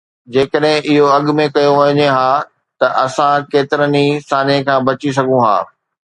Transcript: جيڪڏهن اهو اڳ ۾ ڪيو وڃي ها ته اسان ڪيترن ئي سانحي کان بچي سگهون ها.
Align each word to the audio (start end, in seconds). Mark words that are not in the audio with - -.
جيڪڏهن 0.35 0.85
اهو 0.91 1.05
اڳ 1.17 1.25
۾ 1.39 1.43
ڪيو 1.57 1.71
وڃي 1.79 2.07
ها 2.15 2.29
ته 2.79 2.87
اسان 3.05 3.35
ڪيترن 3.51 3.93
ئي 3.99 4.05
سانحي 4.29 4.57
کان 4.67 4.79
بچي 4.87 5.09
سگهون 5.17 5.43
ها. 5.49 5.59